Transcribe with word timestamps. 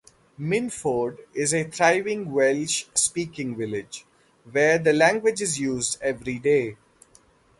Minffordd 0.39 1.19
is 1.35 1.53
a 1.53 1.63
thriving 1.69 2.31
Welsh 2.31 2.85
speaking 2.95 3.55
village, 3.55 4.03
where 4.49 4.79
the 4.79 4.93
language 4.93 5.41
is 5.43 5.59
used 5.59 5.99
every 6.01 6.39
day. 6.39 6.75